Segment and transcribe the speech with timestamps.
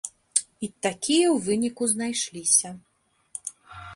[0.67, 2.69] І такія, у выніку, знайшліся.